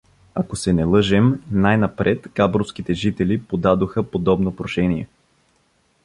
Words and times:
Ако 0.35 0.55
се 0.55 0.73
не 0.73 0.83
лъжем, 0.83 1.43
най-напред 1.51 2.27
габровските 2.35 2.93
жители 2.93 3.43
подадоха 3.43 4.11
подобно 4.11 4.55
прошение. 4.55 5.07